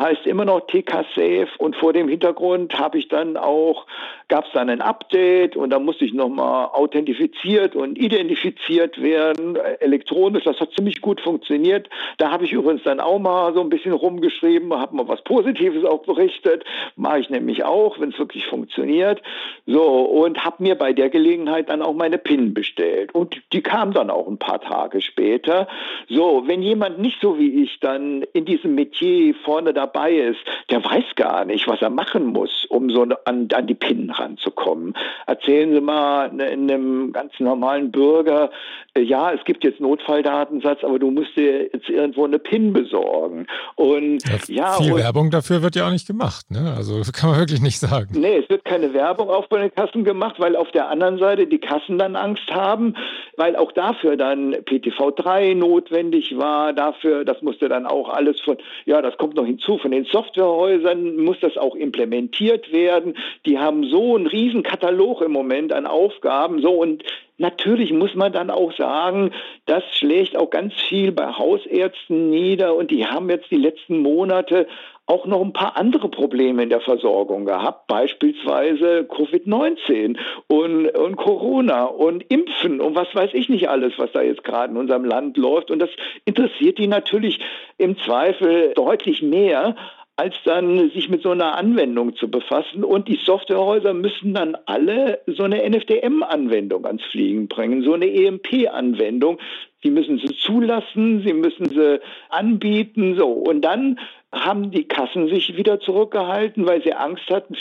[0.00, 3.86] Heißt immer noch TK Safe und vor dem Hintergrund habe ich dann auch,
[4.28, 9.78] gab es dann ein Update und da musste ich nochmal authentifiziert und identifiziert werden, äh,
[9.80, 11.90] elektronisch, das hat ziemlich gut funktioniert.
[12.18, 15.84] Da habe ich übrigens dann auch mal so ein bisschen rumgeschrieben, habe mal was Positives
[15.84, 19.20] auch berichtet, mache ich nämlich auch, wenn es wirklich funktioniert.
[19.66, 23.92] So, und habe mir bei der Gelegenheit dann auch meine PIN bestellt und die kam
[23.92, 25.66] dann auch ein paar Tage später.
[26.08, 30.40] So, wenn jemand nicht so wie ich dann in diesem Metier vorne da dabei ist,
[30.70, 34.94] der weiß gar nicht, was er machen muss, um so an, an die PIN ranzukommen.
[35.26, 38.50] Erzählen Sie mal ne, einem ganz normalen Bürger,
[38.94, 43.46] äh, ja, es gibt jetzt Notfalldatensatz, aber du musst dir jetzt irgendwo eine PIN besorgen.
[43.76, 46.74] Und ja, ja viel und, Werbung dafür wird ja auch nicht gemacht, ne?
[46.76, 48.08] Also kann man wirklich nicht sagen.
[48.12, 51.46] Nee, es wird keine Werbung auch bei den Kassen gemacht, weil auf der anderen Seite
[51.46, 52.94] die Kassen dann Angst haben,
[53.36, 59.00] weil auch dafür dann PTV3 notwendig war, dafür, das musste dann auch alles von, ja,
[59.02, 63.16] das kommt noch hinzu, von den Softwarehäusern muss das auch implementiert werden.
[63.46, 66.60] Die haben so einen riesen Katalog im Moment an Aufgaben.
[66.60, 67.04] So und
[67.40, 69.30] Natürlich muss man dann auch sagen,
[69.64, 74.66] das schlägt auch ganz viel bei Hausärzten nieder und die haben jetzt die letzten Monate
[75.08, 80.18] auch noch ein paar andere Probleme in der Versorgung gehabt, beispielsweise Covid-19
[80.48, 84.70] und, und Corona und Impfen und was weiß ich nicht alles, was da jetzt gerade
[84.70, 85.70] in unserem Land läuft.
[85.70, 85.88] Und das
[86.26, 87.40] interessiert die natürlich
[87.78, 89.76] im Zweifel deutlich mehr
[90.18, 92.82] als dann sich mit so einer Anwendung zu befassen.
[92.82, 99.38] Und die Softwarehäuser müssen dann alle so eine NFDM-Anwendung ans Fliegen bringen, so eine EMP-Anwendung.
[99.80, 103.28] Sie müssen sie zulassen, sie müssen sie anbieten, so.
[103.28, 104.00] Und dann
[104.32, 107.56] haben die Kassen sich wieder zurückgehalten, weil sie Angst hatten,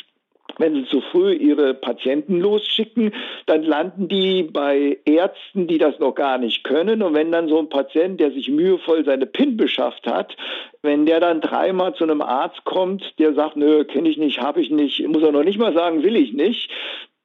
[0.58, 3.14] wenn sie zu früh ihre Patienten losschicken,
[3.46, 7.02] dann landen die bei Ärzten, die das noch gar nicht können.
[7.04, 10.36] Und wenn dann so ein Patient, der sich mühevoll seine PIN beschafft hat,
[10.82, 14.62] wenn der dann dreimal zu einem Arzt kommt, der sagt, nö, kenne ich nicht, habe
[14.62, 16.72] ich nicht, muss er noch nicht mal sagen, will ich nicht,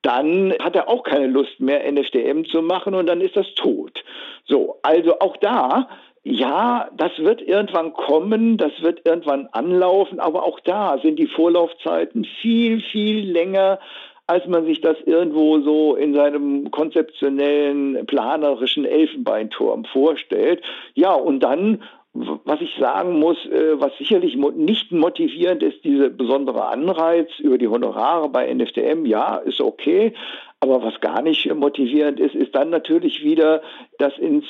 [0.03, 4.03] dann hat er auch keine Lust mehr, NFDM zu machen und dann ist das tot.
[4.45, 5.89] So, also auch da
[6.25, 12.25] ja, das wird irgendwann kommen, das wird irgendwann anlaufen, aber auch da sind die Vorlaufzeiten
[12.25, 13.81] viel, viel länger,
[14.29, 20.63] als man sich das irgendwo so in seinem konzeptionellen, planerischen Elfenbeinturm vorstellt.
[20.95, 21.83] Ja, und dann
[22.15, 27.69] was ich sagen muss, äh, was sicherlich nicht motivierend ist, diese besondere Anreiz über die
[27.69, 30.13] Honorare bei NFTM, ja, ist okay.
[30.61, 33.63] Aber was gar nicht motivierend ist, ist dann natürlich wieder
[33.99, 34.45] das ins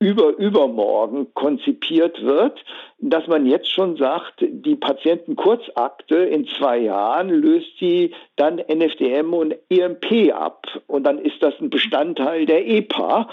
[0.00, 2.64] über übermorgen konzipiert wird,
[3.00, 9.56] dass man jetzt schon sagt, die Patientenkurzakte in zwei Jahren löst die dann NFDM und
[9.68, 13.28] EMP ab und dann ist das ein Bestandteil der EPA.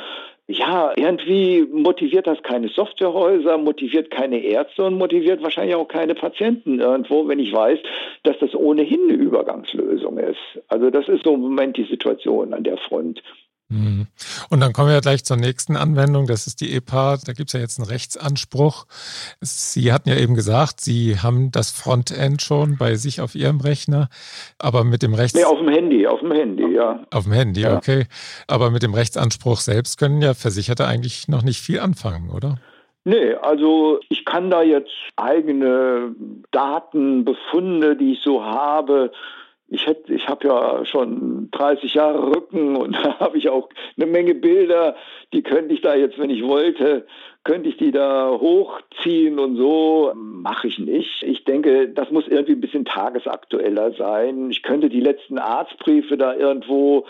[0.47, 6.79] Ja, irgendwie motiviert das keine Softwarehäuser, motiviert keine Ärzte und motiviert wahrscheinlich auch keine Patienten
[6.79, 7.79] irgendwo, wenn ich weiß,
[8.21, 10.61] dass das ohnehin eine Übergangslösung ist.
[10.67, 13.23] Also das ist so im Moment die Situation an der Front.
[13.69, 14.07] Mhm.
[14.49, 16.27] Und dann kommen wir ja gleich zur nächsten Anwendung.
[16.27, 17.17] Das ist die EPA.
[17.25, 18.85] Da gibt es ja jetzt einen Rechtsanspruch.
[19.41, 24.09] Sie hatten ja eben gesagt, Sie haben das Frontend schon bei sich auf Ihrem Rechner,
[24.59, 25.37] aber mit dem Rechts...
[25.37, 27.03] Nee, auf dem Handy, auf dem Handy, ja.
[27.11, 27.75] Auf dem Handy, ja.
[27.75, 28.05] okay.
[28.47, 32.59] Aber mit dem Rechtsanspruch selbst können ja Versicherte eigentlich noch nicht viel anfangen, oder?
[33.03, 36.15] Nee, also ich kann da jetzt eigene
[36.51, 39.11] Daten, Befunde, die ich so habe,
[39.67, 44.05] ich hätte, ich habe ja schon 30 Jahre Rücken und da habe ich auch eine
[44.05, 44.95] Menge Bilder,
[45.33, 47.05] die könnte ich da jetzt, wenn ich wollte,
[47.43, 50.11] könnte ich die da hochziehen und so.
[50.15, 51.21] Mache ich nicht.
[51.23, 54.49] Ich denke, das muss irgendwie ein bisschen tagesaktueller sein.
[54.49, 57.05] Ich könnte die letzten Arztbriefe da irgendwo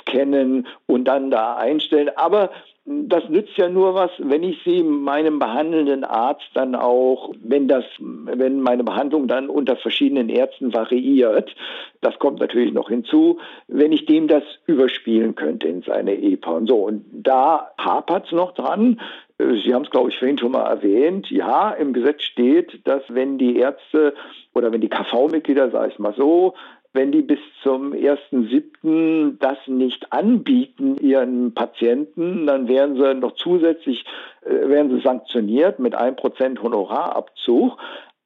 [0.00, 2.10] scannen und dann da einstellen.
[2.16, 2.50] Aber
[2.86, 7.84] das nützt ja nur was, wenn ich sie meinem behandelnden Arzt dann auch, wenn das,
[7.98, 11.54] wenn meine Behandlung dann unter verschiedenen Ärzten variiert,
[12.00, 16.68] das kommt natürlich noch hinzu, wenn ich dem das überspielen könnte in seine EPA und
[16.68, 16.76] so.
[16.76, 19.00] Und da hapert es noch dran.
[19.38, 21.28] Sie haben es, glaube ich, vorhin schon mal erwähnt.
[21.28, 24.14] Ja, im Gesetz steht, dass wenn die Ärzte
[24.54, 26.54] oder wenn die KV-Mitglieder, sage ich mal so,
[26.96, 29.38] wenn die bis zum 1.7.
[29.38, 34.04] das nicht anbieten ihren Patienten, dann werden sie noch zusätzlich
[34.44, 37.78] äh, werden sie sanktioniert mit 1% Honorarabzug.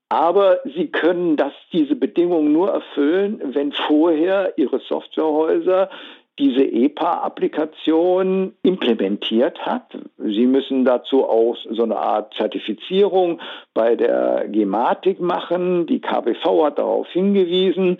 [0.09, 5.89] Aber sie können das, diese Bedingungen nur erfüllen, wenn vorher ihre Softwarehäuser
[6.41, 9.97] diese EPA-Applikation implementiert hat.
[10.17, 13.41] Sie müssen dazu auch so eine Art Zertifizierung
[13.75, 15.87] bei der Gematik machen.
[15.87, 17.99] Die KBV hat darauf hingewiesen.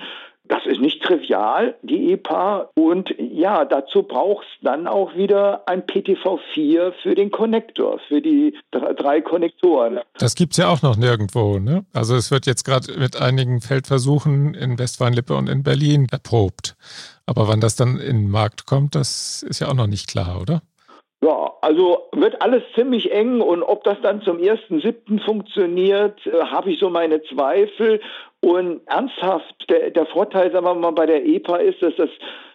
[0.51, 2.71] Das ist nicht trivial, die EPA.
[2.75, 8.59] Und ja, dazu braucht es dann auch wieder ein PTV4 für den Konnektor, für die
[8.73, 10.01] drei Konnektoren.
[10.19, 11.61] Das gibt es ja auch noch nirgendwo.
[11.61, 11.85] Ne?
[11.93, 16.75] Also es wird jetzt gerade mit einigen Feldversuchen in Westfalen-Lippe und in Berlin erprobt.
[17.27, 20.41] Aber wann das dann in den Markt kommt, das ist ja auch noch nicht klar,
[20.43, 20.63] oder?
[21.23, 25.23] Ja, also wird alles ziemlich eng und ob das dann zum 1.7.
[25.23, 28.01] funktioniert, äh, habe ich so meine Zweifel.
[28.41, 32.11] Und ernsthaft, der, der Vorteil, sagen wir mal, bei der EPA ist, dass das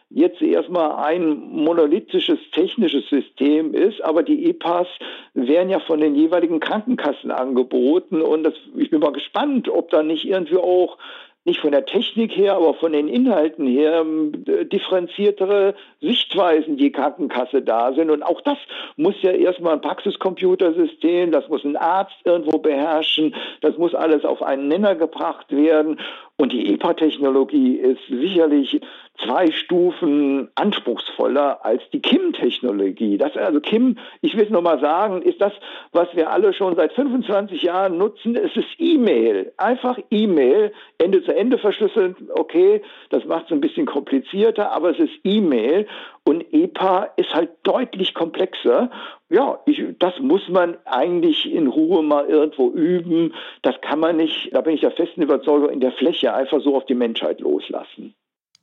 [0.10, 4.88] jetzt erstmal ein monolithisches technisches System ist, aber die EPAs
[5.34, 10.04] werden ja von den jeweiligen Krankenkassen angeboten und das, ich bin mal gespannt, ob da
[10.04, 10.98] nicht irgendwie auch
[11.46, 17.62] nicht von der Technik her, aber von den Inhalten her ähm, differenziertere Sichtweisen die Krankenkasse
[17.62, 18.10] da sind.
[18.10, 18.58] Und auch das
[18.98, 24.42] muss ja erstmal ein Praxiscomputersystem, das muss ein Arzt irgendwo beherrschen, das muss alles auf
[24.42, 26.00] einen Nenner gebracht werden.
[26.38, 28.82] Und die EPA-Technologie ist sicherlich
[29.24, 33.18] zwei Stufen anspruchsvoller als die KIM-Technologie.
[33.18, 35.54] Das also KIM, ich will es nochmal sagen, ist das,
[35.94, 38.36] was wir alle schon seit 25 Jahren nutzen.
[38.36, 42.18] Es ist E-Mail, einfach E-Mail, Ende zu Ende verschlüsselt.
[42.34, 45.88] Okay, das macht es ein bisschen komplizierter, aber es ist E-Mail
[46.26, 48.90] und EPA ist halt deutlich komplexer.
[49.30, 53.34] Ja, ich, das muss man eigentlich in Ruhe mal irgendwo üben.
[53.62, 56.76] Das kann man nicht, da bin ich der festen Überzeugung, in der Fläche einfach so
[56.76, 58.16] auf die Menschheit loslassen.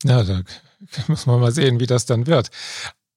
[0.03, 0.41] Ja, da
[1.09, 2.51] muss man mal sehen, wie das dann wird.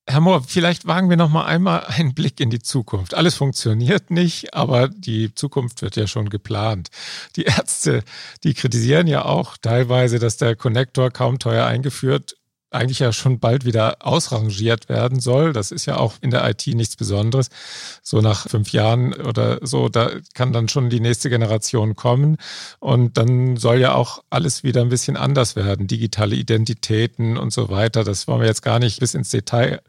[0.08, 3.16] Herr Mohr, vielleicht wagen wir noch mal einmal einen Blick in die Zukunft.
[3.16, 6.90] Alles funktioniert nicht, aber die Zukunft wird ja schon geplant.
[7.36, 8.04] Die Ärzte,
[8.44, 12.36] die kritisieren ja auch teilweise, dass der Konnektor kaum teuer eingeführt
[12.72, 15.54] eigentlich ja schon bald wieder ausrangiert werden soll.
[15.54, 17.50] Das ist ja auch in der IT nichts Besonderes.
[18.02, 22.38] So nach fünf Jahren oder so, da kann dann schon die nächste Generation kommen.
[22.80, 25.88] Und dann soll ja auch alles wieder ein bisschen anders werden.
[25.88, 28.04] Digitale Identitäten und so weiter.
[28.04, 29.82] Das wollen wir jetzt gar nicht bis ins Detail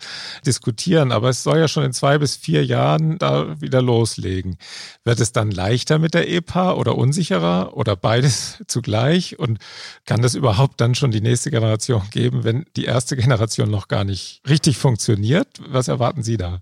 [0.44, 1.12] diskutieren.
[1.12, 4.58] Aber es soll ja schon in zwei bis vier Jahren da wieder loslegen.
[5.04, 9.38] Wird es dann leichter mit der EPA oder unsicherer oder beides zugleich?
[9.38, 9.58] Und
[10.04, 14.04] kann das überhaupt dann schon die nächste Generation geben, wenn die erste Generation noch gar
[14.04, 15.48] nicht richtig funktioniert.
[15.68, 16.60] Was erwarten Sie da?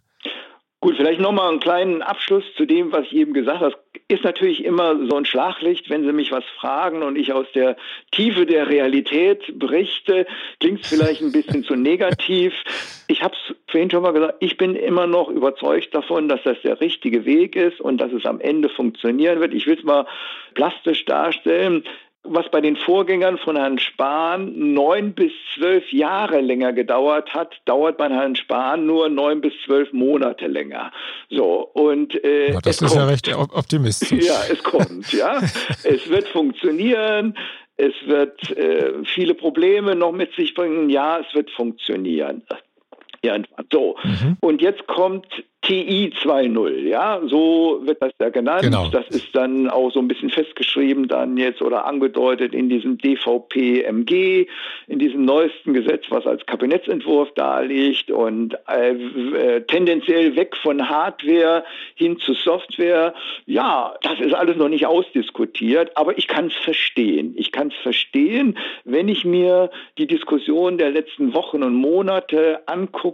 [0.84, 3.74] Gut, vielleicht nochmal einen kleinen Abschluss zu dem, was ich eben gesagt habe.
[4.08, 7.78] Ist natürlich immer so ein Schlaglicht, wenn Sie mich was fragen und ich aus der
[8.10, 10.26] Tiefe der Realität berichte.
[10.60, 12.52] Klingt es vielleicht ein bisschen zu negativ.
[13.06, 16.60] Ich habe es vorhin schon mal gesagt, ich bin immer noch überzeugt davon, dass das
[16.62, 19.54] der richtige Weg ist und dass es am Ende funktionieren wird.
[19.54, 20.06] Ich will es mal
[20.52, 21.84] plastisch darstellen
[22.24, 27.98] was bei den Vorgängern von Herrn Spahn neun bis zwölf Jahre länger gedauert hat, dauert
[27.98, 30.90] bei Herrn Spahn nur neun bis zwölf Monate länger.
[31.30, 33.00] So und äh, ja, das ist kommt.
[33.00, 34.24] ja recht optimistisch.
[34.24, 35.12] Ja, es kommt.
[35.12, 35.40] Ja,
[35.84, 37.36] es wird funktionieren.
[37.76, 40.90] Es wird äh, viele Probleme noch mit sich bringen.
[40.90, 42.42] Ja, es wird funktionieren.
[43.24, 43.38] Ja,
[43.72, 43.96] so.
[44.02, 44.36] Mhm.
[44.40, 45.26] Und jetzt kommt
[45.64, 48.64] TI 2.0, ja, so wird das ja genannt.
[48.64, 48.88] Genau.
[48.88, 54.46] Das ist dann auch so ein bisschen festgeschrieben dann jetzt oder angedeutet in diesem DVP-MG,
[54.88, 60.86] in diesem neuesten Gesetz, was als Kabinettsentwurf da liegt und äh, äh, tendenziell weg von
[60.86, 63.14] Hardware hin zu Software.
[63.46, 67.32] Ja, das ist alles noch nicht ausdiskutiert, aber ich kann es verstehen.
[67.38, 73.13] Ich kann es verstehen, wenn ich mir die Diskussion der letzten Wochen und Monate angucke,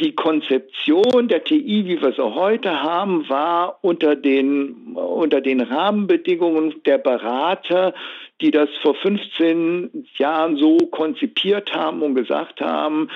[0.00, 6.82] die Konzeption der TI, wie wir sie heute haben, war unter den, unter den Rahmenbedingungen
[6.84, 7.94] der Berater,
[8.40, 13.08] die das vor 15 Jahren so konzipiert haben und gesagt haben,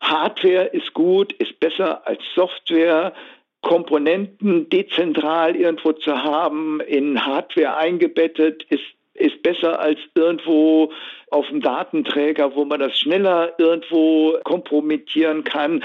[0.00, 3.14] Hardware ist gut, ist besser als Software.
[3.62, 10.92] Komponenten dezentral irgendwo zu haben, in Hardware eingebettet, ist ist besser als irgendwo
[11.30, 15.82] auf dem Datenträger, wo man das schneller irgendwo kompromittieren kann.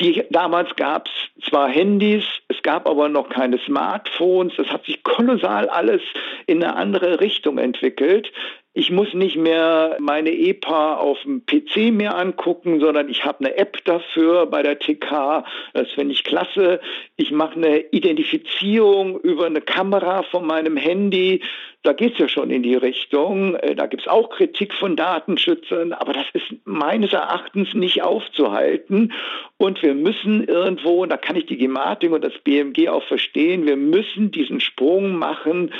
[0.00, 4.54] Die, damals gab es zwar Handys, es gab aber noch keine Smartphones.
[4.56, 6.02] Das hat sich kolossal alles
[6.46, 8.32] in eine andere Richtung entwickelt.
[8.74, 13.58] Ich muss nicht mehr meine EPA auf dem PC mehr angucken, sondern ich habe eine
[13.58, 15.44] App dafür bei der TK.
[15.74, 16.80] Das finde ich klasse.
[17.16, 21.42] Ich mache eine Identifizierung über eine Kamera von meinem Handy.
[21.82, 23.56] Da geht es ja schon in die Richtung.
[23.56, 29.12] Äh, da gibt es auch Kritik von Datenschützern, aber das ist meines Erachtens nicht aufzuhalten.
[29.58, 33.66] Und wir müssen irgendwo, und da kann ich die Gematik und das BMG auch verstehen,
[33.66, 35.72] wir müssen diesen Sprung machen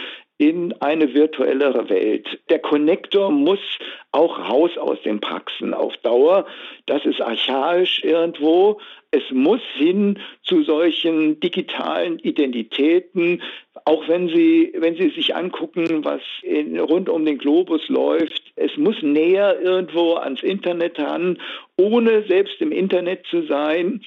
[0.43, 2.27] in eine virtuellere Welt.
[2.51, 3.61] Der Connector muss
[4.11, 6.47] auch raus aus den Praxen auf Dauer.
[6.87, 8.81] Das ist archaisch irgendwo.
[9.13, 13.41] Es muss hin zu solchen digitalen Identitäten,
[13.85, 18.43] auch wenn Sie, wenn Sie sich angucken, was in, rund um den Globus läuft.
[18.57, 21.39] Es muss näher irgendwo ans Internet ran,
[21.77, 24.03] ohne selbst im Internet zu sein.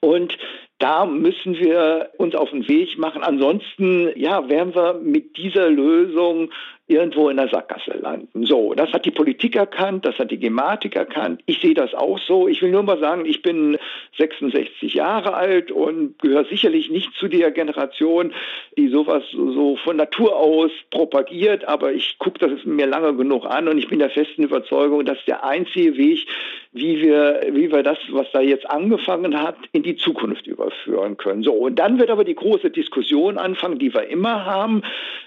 [0.00, 0.36] Und
[0.78, 3.22] da müssen wir uns auf den Weg machen.
[3.22, 6.50] Ansonsten, ja, werden wir mit dieser Lösung
[6.86, 8.46] irgendwo in der Sackgasse landen.
[8.46, 11.42] So, das hat die Politik erkannt, das hat die Gematik erkannt.
[11.46, 12.46] Ich sehe das auch so.
[12.46, 13.78] Ich will nur mal sagen, ich bin
[14.18, 18.32] 66 Jahre alt und gehöre sicherlich nicht zu der Generation,
[18.76, 23.68] die sowas so von Natur aus propagiert, aber ich gucke das mir lange genug an
[23.68, 26.26] und ich bin der festen Überzeugung, dass der einzige Weg,
[26.72, 31.42] wie wir, wie wir das, was da jetzt angefangen hat, in die Zukunft überführen können.
[31.42, 34.82] So, und dann wird aber die große Diskussion anfangen, die wir immer haben.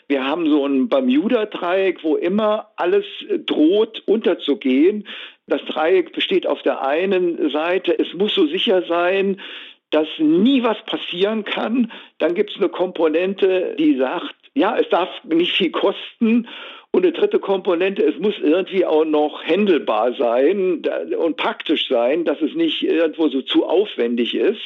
[0.07, 3.05] Wir haben so ein Bermuda-Dreieck, wo immer alles
[3.45, 5.07] droht unterzugehen.
[5.50, 9.41] Das Dreieck besteht auf der einen Seite, es muss so sicher sein,
[9.91, 11.91] dass nie was passieren kann.
[12.20, 16.47] Dann gibt es eine Komponente, die sagt, ja, es darf nicht viel kosten.
[16.91, 20.82] Und eine dritte Komponente, es muss irgendwie auch noch händelbar sein
[21.20, 24.62] und praktisch sein, dass es nicht irgendwo so zu aufwendig ist.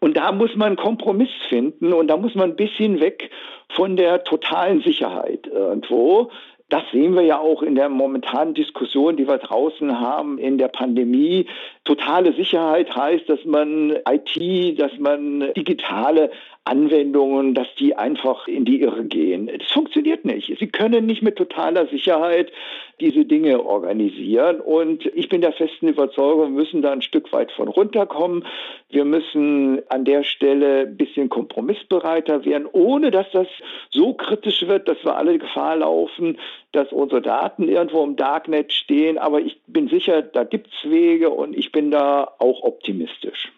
[0.00, 3.30] Und da muss man einen Kompromiss finden und da muss man ein bisschen weg
[3.68, 6.32] von der totalen Sicherheit irgendwo.
[6.70, 10.68] Das sehen wir ja auch in der momentanen Diskussion, die wir draußen haben in der
[10.68, 11.46] Pandemie.
[11.84, 16.30] Totale Sicherheit heißt, dass man IT, dass man digitale
[16.64, 19.50] Anwendungen, dass die einfach in die Irre gehen.
[19.58, 20.56] Das funktioniert nicht.
[20.58, 22.52] Sie können nicht mit totaler Sicherheit
[23.00, 24.60] diese Dinge organisieren.
[24.60, 28.44] Und ich bin der festen Überzeugung, wir müssen da ein Stück weit von runterkommen.
[28.88, 33.48] Wir müssen an der Stelle ein bisschen kompromissbereiter werden, ohne dass das
[33.90, 36.38] so kritisch wird, dass wir alle Gefahr laufen,
[36.72, 39.18] dass unsere Daten irgendwo im Darknet stehen.
[39.18, 43.50] Aber ich bin sicher, da gibt es Wege und ich bin da auch optimistisch.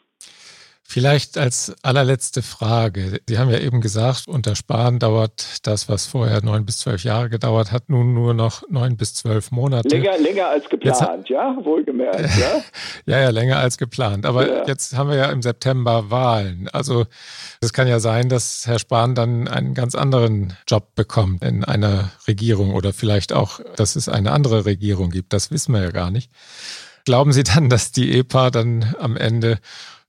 [0.93, 3.23] Vielleicht als allerletzte Frage.
[3.27, 7.31] Sie haben ja eben gesagt, unter Sparen dauert das, was vorher neun bis zwölf Jahre
[7.31, 9.89] gedauert hat, nun nur noch neun bis zwölf Monate.
[9.89, 12.63] Länger, länger als geplant, jetzt, ja, wohlgemerkt, ja.
[13.07, 14.27] ja, ja, länger als geplant.
[14.27, 14.67] Aber ja.
[14.67, 16.69] jetzt haben wir ja im September Wahlen.
[16.75, 17.07] Also
[17.63, 22.11] es kann ja sein, dass Herr Spahn dann einen ganz anderen Job bekommt in einer
[22.29, 25.33] Regierung oder vielleicht auch, dass es eine andere Regierung gibt.
[25.33, 26.31] Das wissen wir ja gar nicht.
[27.07, 29.59] Glauben Sie dann, dass die EPA dann am Ende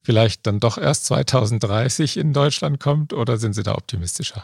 [0.04, 4.44] vielleicht dann doch erst 2030 in Deutschland kommt oder sind Sie da optimistischer?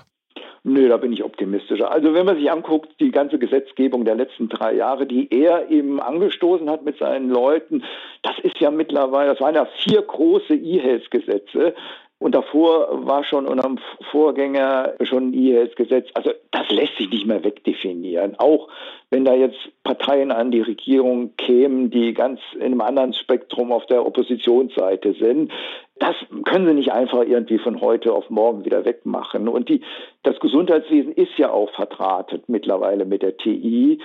[0.63, 1.89] Nö, da bin ich optimistischer.
[1.89, 6.01] Also wenn man sich anguckt, die ganze Gesetzgebung der letzten drei Jahre, die er eben
[6.01, 7.83] angestoßen hat mit seinen Leuten,
[8.23, 11.73] das ist ja mittlerweile, das waren ja vier große E-Health-Gesetze.
[12.19, 13.79] Und davor war schon unter dem
[14.11, 16.09] Vorgänger schon ein E-Health-Gesetz.
[16.13, 18.35] Also das lässt sich nicht mehr wegdefinieren.
[18.37, 18.67] Auch
[19.09, 23.85] wenn da jetzt Parteien an die Regierung kämen, die ganz in einem anderen Spektrum auf
[23.85, 25.51] der Oppositionsseite sind.
[25.97, 26.15] Das
[26.45, 29.47] können sie nicht einfach irgendwie von heute auf morgen wieder wegmachen.
[29.47, 29.81] Und die,
[30.23, 33.99] das Gesundheitswesen ist ja auch verdrahtet mittlerweile mit der TI.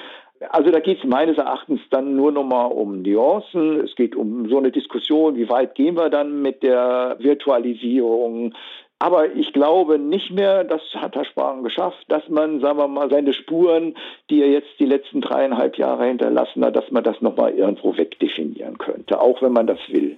[0.50, 3.80] Also da geht es meines Erachtens dann nur nochmal um Nuancen.
[3.80, 8.54] Es geht um so eine Diskussion, wie weit gehen wir dann mit der Virtualisierung.
[8.98, 13.10] Aber ich glaube nicht mehr, das hat Herr Spahn geschafft, dass man, sagen wir mal,
[13.10, 13.96] seine Spuren,
[14.30, 18.78] die er jetzt die letzten dreieinhalb Jahre hinterlassen hat, dass man das nochmal irgendwo wegdefinieren
[18.78, 20.16] könnte, auch wenn man das will.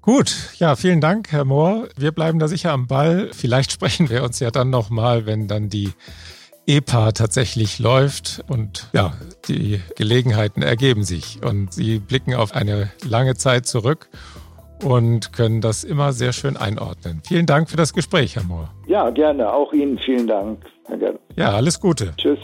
[0.00, 1.88] Gut, ja, vielen Dank, Herr Mohr.
[1.96, 3.28] Wir bleiben da sicher am Ball.
[3.32, 5.90] Vielleicht sprechen wir uns ja dann nochmal, wenn dann die
[6.68, 9.14] EPA tatsächlich läuft und ja,
[9.48, 14.10] die Gelegenheiten ergeben sich und Sie blicken auf eine lange Zeit zurück
[14.84, 17.22] und können das immer sehr schön einordnen.
[17.26, 18.70] Vielen Dank für das Gespräch, Herr Mohr.
[18.86, 19.50] Ja, gerne.
[19.52, 20.62] Auch Ihnen vielen Dank.
[21.36, 22.14] Ja, alles Gute.
[22.16, 22.38] Tschüss.